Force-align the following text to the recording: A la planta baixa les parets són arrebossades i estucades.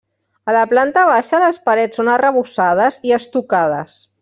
A 0.51 0.53
la 0.55 0.63
planta 0.71 1.03
baixa 1.09 1.41
les 1.43 1.59
parets 1.69 2.01
són 2.01 2.11
arrebossades 2.15 2.99
i 3.11 3.15
estucades. 3.21 3.97